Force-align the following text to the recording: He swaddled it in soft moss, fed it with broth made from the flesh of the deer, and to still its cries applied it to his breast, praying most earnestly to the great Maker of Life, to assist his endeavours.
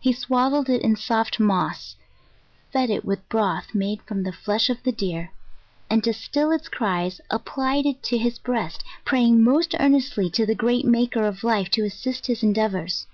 He 0.00 0.12
swaddled 0.12 0.68
it 0.68 0.82
in 0.82 0.96
soft 0.96 1.38
moss, 1.38 1.94
fed 2.72 2.90
it 2.90 3.04
with 3.04 3.28
broth 3.28 3.76
made 3.76 4.02
from 4.02 4.24
the 4.24 4.32
flesh 4.32 4.68
of 4.68 4.82
the 4.82 4.90
deer, 4.90 5.30
and 5.88 6.02
to 6.02 6.12
still 6.12 6.50
its 6.50 6.68
cries 6.68 7.20
applied 7.30 7.86
it 7.86 8.02
to 8.02 8.18
his 8.18 8.40
breast, 8.40 8.82
praying 9.04 9.40
most 9.44 9.76
earnestly 9.78 10.28
to 10.30 10.44
the 10.44 10.56
great 10.56 10.84
Maker 10.84 11.22
of 11.24 11.44
Life, 11.44 11.70
to 11.78 11.84
assist 11.84 12.26
his 12.26 12.42
endeavours. 12.42 13.06